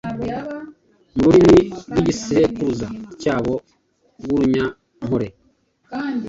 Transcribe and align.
mu 1.19 1.25
rurimi 1.33 1.61
rw’igisekuruza 1.89 2.87
cyabo 3.21 3.53
rw’urunyankore, 4.21 5.27